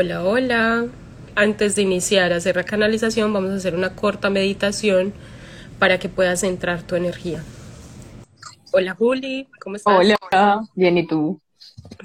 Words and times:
Hola, 0.00 0.22
hola. 0.22 0.86
Antes 1.34 1.74
de 1.74 1.82
iniciar 1.82 2.32
a 2.32 2.36
hacer 2.36 2.54
la 2.54 2.62
canalización, 2.62 3.32
vamos 3.32 3.50
a 3.50 3.54
hacer 3.56 3.74
una 3.74 3.96
corta 3.96 4.30
meditación 4.30 5.12
para 5.80 5.98
que 5.98 6.08
puedas 6.08 6.44
entrar 6.44 6.84
tu 6.84 6.94
energía. 6.94 7.42
Hola, 8.70 8.94
Juli, 8.94 9.48
¿cómo 9.60 9.74
estás? 9.74 9.98
Hola, 9.98 10.60
bien, 10.76 10.98
¿y 10.98 11.04
tú? 11.04 11.40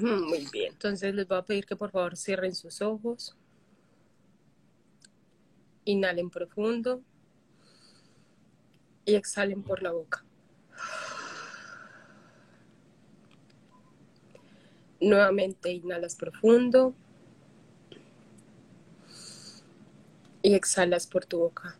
Muy 0.00 0.44
bien. 0.52 0.72
Entonces 0.72 1.14
les 1.14 1.28
voy 1.28 1.38
a 1.38 1.42
pedir 1.42 1.66
que 1.66 1.76
por 1.76 1.92
favor 1.92 2.16
cierren 2.16 2.56
sus 2.56 2.82
ojos. 2.82 3.36
Inhalen 5.84 6.30
profundo 6.30 7.00
y 9.04 9.14
exhalen 9.14 9.62
por 9.62 9.84
la 9.84 9.92
boca. 9.92 10.24
Nuevamente 15.00 15.70
inhalas 15.70 16.16
profundo 16.16 16.92
y 20.44 20.54
exhalas 20.54 21.06
por 21.06 21.24
tu 21.24 21.38
boca. 21.38 21.74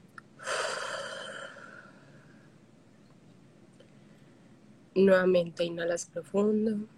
Nuevamente 4.95 5.65
inhalas 5.65 6.07
profundo 6.07 6.89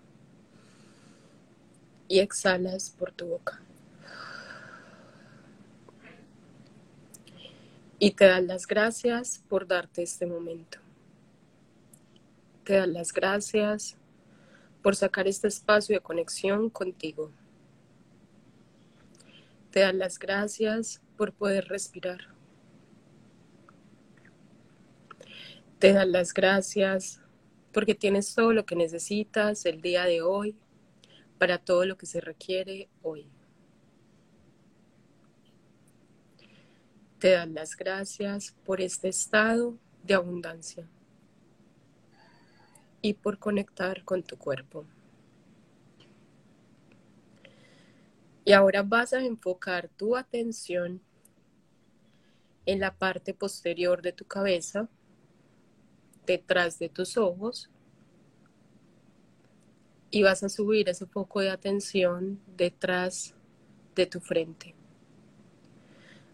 y 2.07 2.21
exhalas 2.21 2.91
por 2.97 3.11
tu 3.11 3.27
boca. 3.27 3.61
Y 7.99 8.13
te 8.13 8.27
das 8.27 8.45
las 8.45 8.67
gracias 8.69 9.43
por 9.49 9.67
darte 9.67 10.05
este 10.05 10.25
momento. 10.25 10.79
Te 12.63 12.75
das 12.75 12.89
las 12.89 13.13
gracias 13.13 13.97
por 14.83 14.95
sacar 14.95 15.27
este 15.27 15.49
espacio 15.49 15.97
de 15.97 16.01
conexión 16.01 16.71
contigo. 16.71 17.33
Te 19.77 19.83
das 19.83 19.95
las 19.95 20.19
gracias 20.19 21.03
por 21.19 21.35
poder 21.35 21.69
respirar. 21.69 22.29
Te 25.79 25.93
dan 25.93 26.13
las 26.13 26.33
gracias 26.33 27.21
porque 27.75 27.95
tienes 27.95 28.35
todo 28.35 28.55
lo 28.55 28.65
que 28.65 28.75
necesitas 28.75 29.67
el 29.67 29.83
día 29.83 30.05
de 30.05 30.23
hoy 30.23 30.57
para 31.37 31.59
todo 31.59 31.85
lo 31.85 31.99
que 31.99 32.07
se 32.07 32.23
requiere 32.23 32.89
hoy. 33.03 33.29
Te 37.19 37.33
dan 37.33 37.53
las 37.53 37.77
gracias 37.77 38.57
por 38.65 38.81
este 38.81 39.09
estado 39.09 39.77
de 40.05 40.15
abundancia 40.15 40.89
y 43.03 43.13
por 43.13 43.39
conectar 43.39 44.05
con 44.05 44.23
tu 44.23 44.39
cuerpo. 44.39 44.87
Y 48.47 48.53
ahora 48.53 48.85
vas 48.85 49.13
a 49.13 49.25
enfocar 49.25 49.89
tu 49.89 50.17
atención 50.17 51.03
en 52.65 52.79
la 52.79 52.97
parte 52.97 53.35
posterior 53.35 54.03
de 54.03 54.13
tu 54.13 54.25
cabeza, 54.25 54.89
detrás 56.27 56.79
de 56.79 56.89
tus 56.89 57.17
ojos, 57.17 57.69
y 60.13 60.23
vas 60.23 60.45
a 60.45 60.49
subir 60.49 60.89
ese 60.89 61.07
foco 61.07 61.41
de 61.41 61.51
atención 61.51 62.41
detrás 62.57 63.35
de 63.97 64.07
tu 64.07 64.21
frente. 64.21 64.77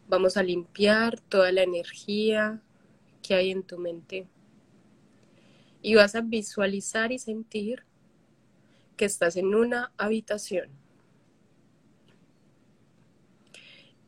Vamos 0.07 0.37
a 0.37 0.43
limpiar 0.43 1.19
toda 1.19 1.51
la 1.51 1.63
energía 1.63 2.61
que 3.23 3.33
hay 3.33 3.53
en 3.53 3.63
tu 3.63 3.79
mente 3.79 4.29
y 5.81 5.95
vas 5.95 6.15
a 6.15 6.21
visualizar 6.21 7.11
y 7.11 7.19
sentir 7.19 7.87
que 8.99 9.07
estás 9.07 9.37
en 9.37 9.55
una 9.55 9.95
habitación 9.97 10.82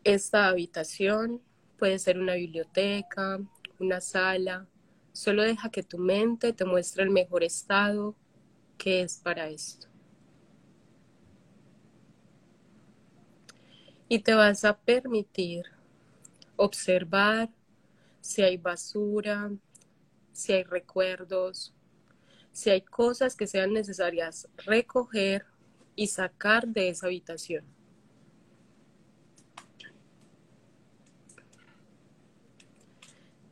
Esta 0.05 0.49
habitación 0.49 1.41
puede 1.79 1.99
ser 1.99 2.19
una 2.19 2.35
biblioteca, 2.35 3.41
una 3.79 4.03
sala. 4.03 4.67
Solo 5.13 5.43
deja 5.43 5.71
que 5.71 5.83
tu 5.83 5.97
mente 5.97 6.53
te 6.53 6.67
muestre 6.67 7.05
el 7.05 7.11
mejor 7.11 7.43
estado 7.43 8.15
que 8.77 9.01
es 9.01 9.17
para 9.17 9.49
esto. 9.49 9.89
Y 14.07 14.19
te 14.19 14.35
vas 14.35 14.67
a 14.67 14.77
permitir 14.77 15.65
observar 16.57 17.49
si 18.21 18.43
hay 18.43 18.59
basura, 18.59 19.51
si 20.33 20.53
hay 20.53 20.65
recuerdos, 20.65 21.73
si 22.53 22.69
hay 22.69 22.83
cosas 22.83 23.37
que 23.37 23.47
sean 23.47 23.73
necesarias 23.73 24.49
recoger 24.67 25.47
y 25.97 26.09
sacar 26.09 26.69
de 26.69 26.91
esa 26.91 27.07
habitación. 27.07 27.74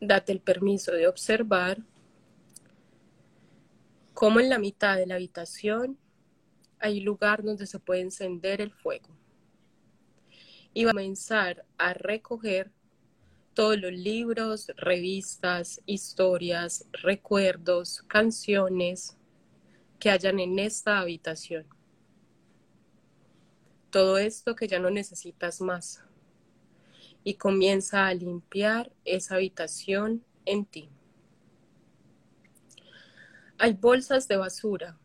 Date 0.02 0.32
el 0.32 0.40
permiso 0.40 0.90
de 0.90 1.06
observar 1.06 1.78
cómo 4.12 4.40
en 4.40 4.48
la 4.48 4.58
mitad 4.58 4.96
de 4.96 5.06
la 5.06 5.14
habitación 5.14 5.96
hay 6.80 7.00
lugar 7.00 7.44
donde 7.44 7.68
se 7.68 7.78
puede 7.78 8.00
encender 8.00 8.60
el 8.60 8.72
fuego. 8.72 9.16
Y 10.74 10.84
va 10.84 10.90
a 10.90 10.94
comenzar 10.94 11.64
a 11.78 11.94
recoger 11.94 12.72
todos 13.54 13.78
los 13.78 13.92
libros, 13.92 14.72
revistas, 14.76 15.80
historias, 15.86 16.86
recuerdos, 16.90 18.02
canciones 18.08 19.16
que 20.00 20.10
hayan 20.10 20.40
en 20.40 20.58
esta 20.58 20.98
habitación. 20.98 21.64
Todo 23.90 24.19
esto 24.19 24.56
que 24.56 24.66
ya 24.66 24.80
no 24.80 24.90
necesitas 24.90 25.60
más 25.60 26.02
y 27.24 27.34
comienza 27.34 28.06
a 28.06 28.14
limpiar 28.14 28.92
esa 29.04 29.36
habitación 29.36 30.24
en 30.44 30.64
ti. 30.64 30.90
Hay 33.58 33.74
bolsas 33.74 34.26
de 34.26 34.36
basura. 34.36 34.98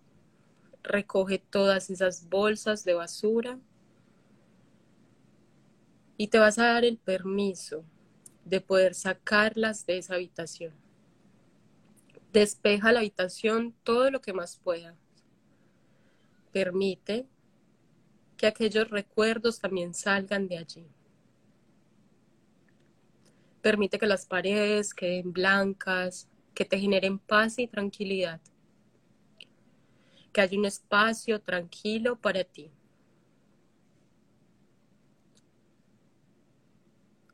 Recoge 0.84 1.38
todas 1.38 1.90
esas 1.90 2.28
bolsas 2.30 2.84
de 2.84 2.94
basura 2.94 3.60
y 6.18 6.30
te 6.30 6.40
vas 6.40 6.58
a 6.58 6.66
dar 6.66 6.86
el 6.86 6.98
permiso 6.98 7.84
de 8.46 8.62
poder 8.62 8.96
sacarlas 8.96 9.86
de 9.86 10.00
esa 10.00 10.16
habitación. 10.16 10.74
Despeja 12.34 12.92
la 12.92 13.00
habitación 13.00 13.76
todo 13.84 14.10
lo 14.10 14.22
que 14.22 14.34
más 14.34 14.58
pueda. 14.58 14.96
Permite 16.52 17.28
que 18.38 18.48
aquellos 18.48 18.90
recuerdos 18.90 19.60
también 19.60 19.94
salgan 19.94 20.48
de 20.48 20.58
allí. 20.58 20.88
Permite 23.68 24.00
que 24.00 24.08
las 24.08 24.26
paredes 24.26 24.94
queden 24.94 25.34
blancas, 25.34 26.30
que 26.56 26.64
te 26.64 26.80
generen 26.80 27.20
paz 27.20 27.60
y 27.60 27.68
tranquilidad. 27.68 28.40
Que 30.32 30.40
haya 30.40 30.58
un 30.58 30.64
espacio 30.64 31.42
tranquilo 31.42 32.16
para 32.16 32.46
ti. 32.46 32.72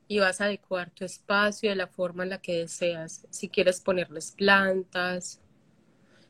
Y 0.08 0.18
vas 0.18 0.40
a 0.40 0.46
adecuar 0.46 0.90
tu 0.90 1.04
espacio 1.04 1.70
de 1.70 1.76
la 1.76 1.86
forma 1.86 2.24
en 2.24 2.30
la 2.30 2.42
que 2.42 2.56
deseas. 2.56 3.28
Si 3.30 3.48
quieres 3.48 3.80
ponerles 3.80 4.32
plantas, 4.32 5.40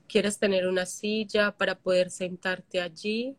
quieres 0.06 0.38
tener 0.38 0.66
una 0.66 0.84
silla 0.84 1.56
para 1.56 1.78
poder 1.78 2.10
sentarte 2.10 2.82
allí 2.82 3.38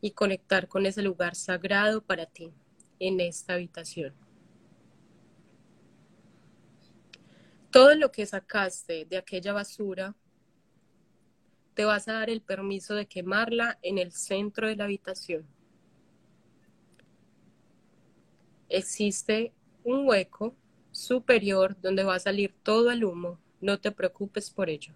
y 0.00 0.12
conectar 0.12 0.66
con 0.66 0.86
ese 0.86 1.02
lugar 1.02 1.34
sagrado 1.34 2.00
para 2.00 2.24
ti 2.24 2.54
en 2.98 3.20
esta 3.20 3.52
habitación. 3.52 4.21
Todo 7.72 7.94
lo 7.94 8.12
que 8.12 8.26
sacaste 8.26 9.06
de 9.06 9.16
aquella 9.16 9.54
basura, 9.54 10.14
te 11.74 11.86
vas 11.86 12.06
a 12.06 12.12
dar 12.12 12.28
el 12.28 12.42
permiso 12.42 12.94
de 12.94 13.06
quemarla 13.06 13.78
en 13.80 13.96
el 13.96 14.12
centro 14.12 14.68
de 14.68 14.76
la 14.76 14.84
habitación. 14.84 15.46
Existe 18.68 19.52
un 19.84 20.06
hueco 20.06 20.54
superior 20.90 21.74
donde 21.80 22.04
va 22.04 22.16
a 22.16 22.20
salir 22.20 22.54
todo 22.62 22.90
el 22.90 23.04
humo. 23.04 23.38
No 23.62 23.80
te 23.80 23.90
preocupes 23.90 24.50
por 24.50 24.68
ello. 24.68 24.92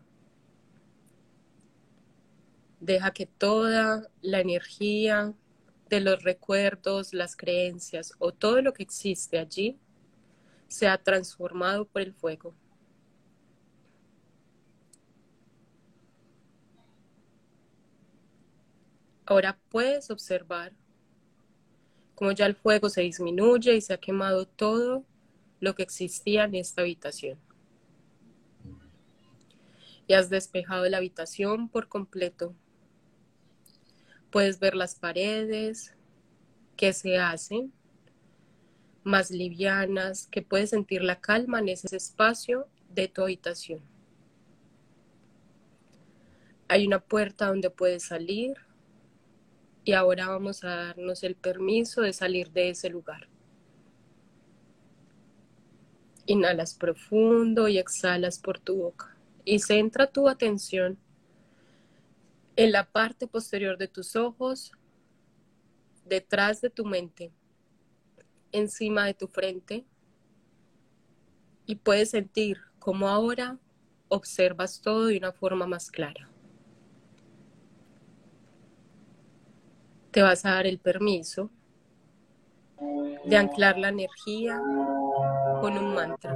Deja 2.79 3.11
que 3.11 3.25
toda 3.25 4.06
la 4.21 4.41
energía 4.41 5.33
de 5.89 6.00
los 6.00 6.23
recuerdos, 6.23 7.15
las 7.15 7.37
creencias 7.37 8.12
o 8.19 8.33
todo 8.33 8.61
lo 8.61 8.75
que 8.75 8.83
existe 8.83 9.39
allí 9.39 9.79
sea 10.69 10.99
transformado 10.99 11.87
por 11.87 12.03
el 12.03 12.12
fuego. 12.12 12.55
Ahora 19.26 19.58
puedes 19.70 20.11
observar 20.11 20.73
cómo 22.14 22.31
ya 22.31 22.46
el 22.46 22.55
fuego 22.55 22.88
se 22.88 23.02
disminuye 23.02 23.75
y 23.75 23.81
se 23.81 23.93
ha 23.93 23.99
quemado 23.99 24.46
todo 24.46 25.05
lo 25.61 25.75
que 25.75 25.82
existía 25.82 26.44
en 26.44 26.55
esta 26.55 26.82
habitación. 26.82 27.38
Y 30.06 30.14
has 30.14 30.31
despejado 30.31 30.88
la 30.88 30.99
habitación 30.99 31.69
por 31.69 31.88
completo. 31.88 32.55
Puedes 34.31 34.61
ver 34.61 34.76
las 34.76 34.94
paredes, 34.94 35.93
que 36.76 36.93
se 36.93 37.19
hacen 37.19 37.73
más 39.02 39.31
livianas, 39.31 40.28
que 40.28 40.43
puedes 40.43 40.70
sentir 40.70 41.02
la 41.02 41.20
calma 41.20 41.58
en 41.58 41.70
ese 41.70 41.96
espacio 41.96 42.69
de 42.90 43.08
tu 43.08 43.23
habitación. 43.23 43.81
Hay 46.69 46.87
una 46.87 47.00
puerta 47.00 47.46
donde 47.46 47.70
puedes 47.70 48.05
salir 48.05 48.66
y 49.87 49.93
ahora 49.93 50.29
vamos 50.29 50.65
a 50.65 50.75
darnos 50.75 51.23
el 51.23 51.37
permiso 51.37 52.03
de 52.03 52.12
salir 52.12 52.50
de 52.50 52.71
ese 52.71 52.91
lugar. 52.91 53.29
Inhalas 56.27 56.75
profundo 56.75 57.69
y 57.69 57.79
exhalas 57.79 58.41
por 58.41 58.59
tu 58.59 58.79
boca 58.79 59.17
y 59.44 59.61
centra 59.61 60.09
tu 60.09 60.29
atención 60.29 60.99
en 62.56 62.73
la 62.73 62.91
parte 62.91 63.29
posterior 63.29 63.79
de 63.79 63.87
tus 63.87 64.17
ojos, 64.17 64.73
detrás 66.05 66.61
de 66.61 66.71
tu 66.71 66.85
mente, 66.85 67.31
encima 68.50 69.06
de 69.06 69.15
tu 69.15 69.29
frente 69.29 69.87
y 71.65 71.77
puedes 71.77 72.11
sentir 72.11 72.59
cómo 72.81 73.09
ahora 73.09 73.56
observas 74.09 74.81
todo 74.81 75.06
de 75.06 75.19
una 75.19 75.31
forma 75.31 75.69
más 75.69 75.93
clara. 75.93 76.29
Te 80.17 80.23
vas 80.23 80.47
a 80.47 80.53
dar 80.53 80.67
el 80.67 80.79
permiso 80.79 81.51
de 83.27 83.37
anclar 83.37 83.77
la 83.77 83.91
energía 83.91 84.59
con 85.61 85.77
un 85.77 85.95
mantra. 85.95 86.35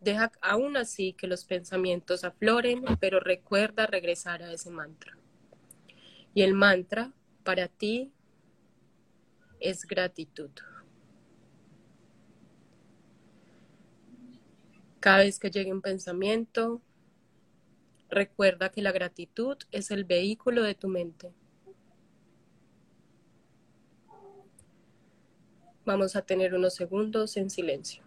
Deja 0.00 0.32
aún 0.40 0.76
así 0.76 1.12
que 1.12 1.28
los 1.28 1.44
pensamientos 1.44 2.24
afloren, 2.24 2.82
pero 2.98 3.20
recuerda 3.20 3.86
regresar 3.86 4.42
a 4.42 4.52
ese 4.52 4.70
mantra. 4.70 5.16
Y 6.34 6.42
el 6.42 6.54
mantra 6.54 7.12
para 7.44 7.68
ti 7.68 8.10
es 9.60 9.84
gratitud. 9.84 10.50
Cada 14.98 15.18
vez 15.18 15.38
que 15.38 15.52
llegue 15.52 15.72
un 15.72 15.80
pensamiento, 15.80 16.82
recuerda 18.08 18.70
que 18.70 18.82
la 18.82 18.90
gratitud 18.90 19.58
es 19.70 19.92
el 19.92 20.02
vehículo 20.02 20.64
de 20.64 20.74
tu 20.74 20.88
mente. 20.88 21.32
Vamos 25.84 26.14
a 26.14 26.22
tener 26.22 26.54
unos 26.54 26.74
segundos 26.74 27.36
en 27.36 27.50
silencio. 27.50 28.04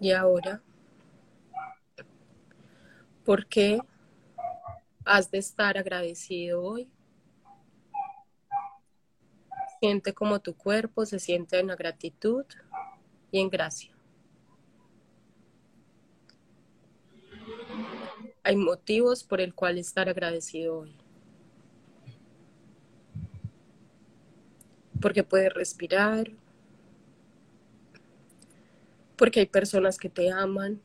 Y 0.00 0.12
ahora, 0.12 0.62
¿por 3.24 3.46
qué 3.46 3.80
has 5.08 5.30
de 5.30 5.38
estar 5.38 5.78
agradecido 5.78 6.62
hoy? 6.62 6.88
Siente 9.80 10.12
como 10.12 10.40
tu 10.40 10.54
cuerpo 10.54 11.06
se 11.06 11.18
siente 11.18 11.58
en 11.58 11.68
la 11.68 11.76
gratitud 11.76 12.44
y 13.30 13.40
en 13.40 13.48
gracia. 13.48 13.90
Hay 18.42 18.56
motivos 18.56 19.24
por 19.24 19.40
el 19.40 19.54
cual 19.54 19.78
estar 19.78 20.08
agradecido 20.08 20.80
hoy. 20.80 20.94
Porque 25.00 25.22
puedes 25.22 25.54
respirar, 25.54 26.30
porque 29.16 29.40
hay 29.40 29.46
personas 29.46 29.96
que 29.96 30.08
te 30.08 30.30
aman, 30.30 30.82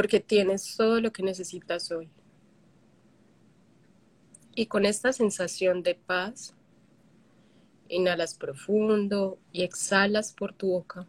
porque 0.00 0.18
tienes 0.18 0.78
todo 0.78 0.98
lo 0.98 1.12
que 1.12 1.22
necesitas 1.22 1.92
hoy. 1.92 2.08
Y 4.54 4.64
con 4.64 4.86
esta 4.86 5.12
sensación 5.12 5.82
de 5.82 5.94
paz, 5.94 6.54
inhalas 7.86 8.32
profundo 8.32 9.38
y 9.52 9.62
exhalas 9.62 10.32
por 10.32 10.54
tu 10.54 10.68
boca. 10.68 11.06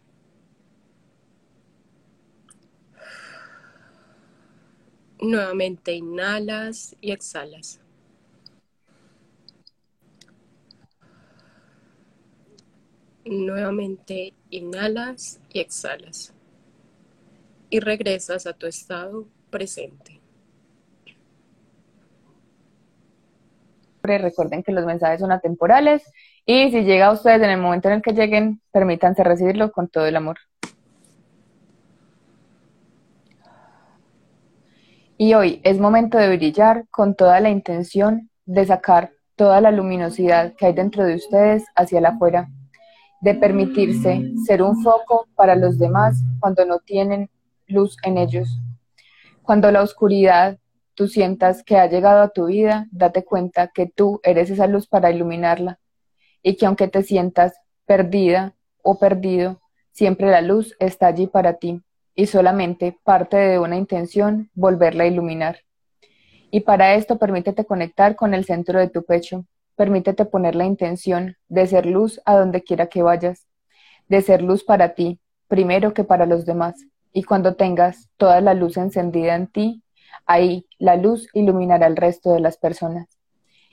Nuevamente 5.18 5.94
inhalas 5.94 6.94
y 7.00 7.12
exhalas. 7.12 7.80
Nuevamente 13.24 14.34
inhalas 14.50 15.40
y 15.50 15.60
exhalas. 15.60 16.34
Y 17.72 17.80
regresas 17.80 18.46
a 18.46 18.52
tu 18.52 18.66
estado 18.66 19.24
presente. 19.48 20.20
Recuerden 24.02 24.62
que 24.62 24.72
los 24.72 24.84
mensajes 24.84 25.20
son 25.20 25.32
atemporales 25.32 26.02
y 26.44 26.70
si 26.70 26.82
llega 26.82 27.06
a 27.06 27.12
ustedes 27.12 27.40
en 27.40 27.48
el 27.48 27.58
momento 27.58 27.88
en 27.88 27.94
el 27.94 28.02
que 28.02 28.12
lleguen, 28.12 28.60
permítanse 28.72 29.24
recibirlo 29.24 29.72
con 29.72 29.88
todo 29.88 30.04
el 30.04 30.16
amor. 30.16 30.36
Y 35.16 35.32
hoy 35.32 35.62
es 35.64 35.80
momento 35.80 36.18
de 36.18 36.36
brillar 36.36 36.84
con 36.90 37.14
toda 37.14 37.40
la 37.40 37.48
intención 37.48 38.28
de 38.44 38.66
sacar 38.66 39.12
toda 39.34 39.62
la 39.62 39.70
luminosidad 39.70 40.52
que 40.58 40.66
hay 40.66 40.74
dentro 40.74 41.06
de 41.06 41.14
ustedes 41.14 41.64
hacia 41.74 42.02
la 42.02 42.10
afuera 42.10 42.50
de 43.22 43.34
permitirse 43.34 44.30
ser 44.44 44.62
un 44.62 44.82
foco 44.82 45.26
para 45.34 45.56
los 45.56 45.78
demás 45.78 46.22
cuando 46.38 46.66
no 46.66 46.78
tienen 46.78 47.30
luz 47.72 47.96
en 48.02 48.18
ellos. 48.18 48.60
Cuando 49.42 49.70
la 49.70 49.82
oscuridad 49.82 50.58
tú 50.94 51.08
sientas 51.08 51.62
que 51.64 51.76
ha 51.76 51.86
llegado 51.86 52.22
a 52.22 52.28
tu 52.28 52.46
vida, 52.46 52.86
date 52.90 53.24
cuenta 53.24 53.68
que 53.68 53.86
tú 53.86 54.20
eres 54.22 54.50
esa 54.50 54.66
luz 54.66 54.86
para 54.86 55.10
iluminarla 55.10 55.80
y 56.42 56.56
que 56.56 56.66
aunque 56.66 56.88
te 56.88 57.02
sientas 57.02 57.54
perdida 57.86 58.54
o 58.82 58.98
perdido, 58.98 59.60
siempre 59.90 60.30
la 60.30 60.42
luz 60.42 60.76
está 60.78 61.08
allí 61.08 61.26
para 61.26 61.54
ti 61.54 61.82
y 62.14 62.26
solamente 62.26 62.96
parte 63.04 63.36
de 63.36 63.58
una 63.58 63.76
intención 63.76 64.50
volverla 64.54 65.04
a 65.04 65.08
iluminar. 65.08 65.60
Y 66.50 66.60
para 66.60 66.94
esto 66.94 67.18
permítete 67.18 67.64
conectar 67.64 68.14
con 68.14 68.34
el 68.34 68.44
centro 68.44 68.78
de 68.78 68.90
tu 68.90 69.02
pecho, 69.04 69.46
Permítete 69.74 70.26
poner 70.26 70.54
la 70.54 70.66
intención 70.66 71.36
de 71.48 71.66
ser 71.66 71.86
luz 71.86 72.20
a 72.24 72.36
donde 72.36 72.62
quiera 72.62 72.88
que 72.88 73.02
vayas, 73.02 73.46
de 74.08 74.20
ser 74.20 74.42
luz 74.42 74.64
para 74.64 74.94
ti, 74.94 75.18
primero 75.48 75.94
que 75.94 76.04
para 76.04 76.26
los 76.26 76.44
demás. 76.44 76.74
Y 77.12 77.24
cuando 77.24 77.54
tengas 77.54 78.08
toda 78.16 78.40
la 78.40 78.54
luz 78.54 78.76
encendida 78.76 79.34
en 79.34 79.46
ti, 79.46 79.82
ahí 80.26 80.66
la 80.78 80.96
luz 80.96 81.28
iluminará 81.34 81.86
el 81.86 81.96
resto 81.96 82.32
de 82.32 82.40
las 82.40 82.56
personas. 82.56 83.08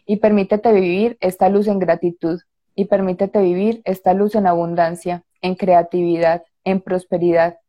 Y 0.06 0.18
permítete 0.18 0.74
vivir 0.74 1.18
esta 1.22 1.50
luz 1.50 1.68
en 1.68 1.80
gratitud, 1.80 2.42
y 2.76 2.86
permítete 2.86 3.42
vivir 3.42 3.82
esta 3.84 4.14
luz 4.14 4.36
en 4.36 4.48
abundancia, 4.48 5.24
en 5.42 5.56
creatividad, 5.56 6.44
en 6.64 6.82
prosperidad, 6.82 7.60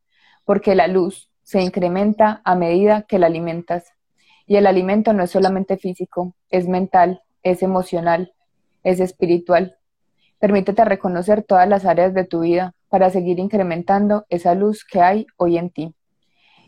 porque 0.44 0.74
la 0.74 0.86
luz 0.86 1.30
se 1.42 1.60
incrementa 1.62 2.40
a 2.44 2.54
medida 2.54 3.02
que 3.02 3.18
la 3.18 3.26
alimentas. 3.26 3.92
Y 4.46 4.56
el 4.56 4.66
alimento 4.66 5.12
no 5.12 5.24
es 5.24 5.30
solamente 5.30 5.76
físico, 5.76 6.34
es 6.48 6.68
mental, 6.68 7.22
es 7.42 7.62
emocional, 7.62 8.32
es 8.82 9.00
espiritual. 9.00 9.76
Permítete 10.38 10.84
reconocer 10.84 11.42
todas 11.42 11.68
las 11.68 11.84
áreas 11.84 12.14
de 12.14 12.24
tu 12.24 12.40
vida 12.40 12.74
para 12.90 13.08
seguir 13.08 13.38
incrementando 13.38 14.26
esa 14.28 14.54
luz 14.54 14.84
que 14.84 15.00
hay 15.00 15.26
hoy 15.38 15.56
en 15.56 15.70
ti. 15.70 15.94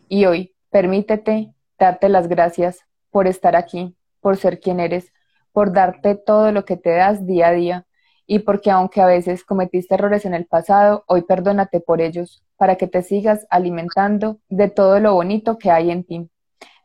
Y 0.08 0.24
hoy, 0.24 0.54
permítete 0.70 1.52
darte 1.78 2.08
las 2.08 2.28
gracias 2.28 2.80
por 3.10 3.26
estar 3.26 3.54
aquí, 3.56 3.94
por 4.20 4.38
ser 4.38 4.60
quien 4.60 4.80
eres, 4.80 5.12
por 5.52 5.74
darte 5.74 6.14
todo 6.14 6.50
lo 6.50 6.64
que 6.64 6.78
te 6.78 6.90
das 6.90 7.26
día 7.26 7.48
a 7.48 7.52
día 7.52 7.86
y 8.26 8.38
porque 8.38 8.70
aunque 8.70 9.02
a 9.02 9.06
veces 9.06 9.44
cometiste 9.44 9.96
errores 9.96 10.24
en 10.24 10.32
el 10.32 10.46
pasado, 10.46 11.04
hoy 11.06 11.22
perdónate 11.22 11.80
por 11.80 12.00
ellos, 12.00 12.42
para 12.56 12.76
que 12.76 12.86
te 12.86 13.02
sigas 13.02 13.46
alimentando 13.50 14.38
de 14.48 14.70
todo 14.70 14.98
lo 15.00 15.12
bonito 15.12 15.58
que 15.58 15.70
hay 15.70 15.90
en 15.90 16.04
ti, 16.04 16.30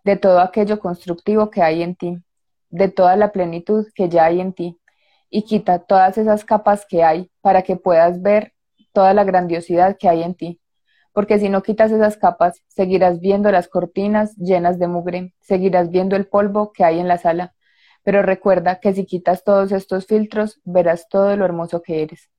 de 0.03 0.17
todo 0.17 0.41
aquello 0.41 0.79
constructivo 0.79 1.49
que 1.49 1.61
hay 1.61 1.83
en 1.83 1.95
ti 1.95 2.17
de 2.69 2.89
toda 2.89 3.15
la 3.15 3.31
plenitud 3.31 3.87
que 3.95 4.09
ya 4.09 4.25
hay 4.25 4.41
en 4.41 4.53
ti 4.53 4.79
y 5.29 5.43
quita 5.43 5.79
todas 5.79 6.17
esas 6.17 6.45
capas 6.45 6.85
que 6.87 7.03
hay 7.03 7.31
para 7.41 7.61
que 7.61 7.75
puedas 7.75 8.21
ver 8.21 8.53
toda 8.97 9.13
la 9.13 9.25
grandiosidad 9.25 9.95
que 9.99 10.09
hay 10.09 10.23
en 10.23 10.33
ti. 10.33 10.59
Porque 11.13 11.37
si 11.37 11.49
no 11.49 11.61
quitas 11.61 11.91
esas 11.91 12.17
capas, 12.17 12.63
seguirás 12.67 13.19
viendo 13.19 13.51
las 13.51 13.67
cortinas 13.67 14.35
llenas 14.37 14.79
de 14.79 14.87
mugre, 14.87 15.35
seguirás 15.39 15.91
viendo 15.91 16.15
el 16.15 16.25
polvo 16.25 16.71
que 16.71 16.83
hay 16.83 16.97
en 16.99 17.07
la 17.07 17.19
sala. 17.19 17.53
Pero 18.01 18.23
recuerda 18.23 18.79
que 18.79 18.93
si 18.95 19.05
quitas 19.05 19.43
todos 19.43 19.71
estos 19.71 20.07
filtros, 20.07 20.61
verás 20.63 21.09
todo 21.09 21.37
lo 21.37 21.45
hermoso 21.45 21.83
que 21.83 22.01
eres. 22.01 22.31